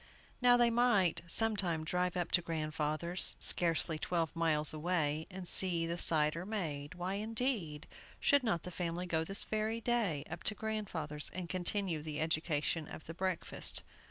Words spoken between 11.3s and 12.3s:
and continue the